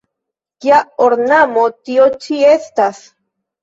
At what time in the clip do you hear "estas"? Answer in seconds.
2.59-3.09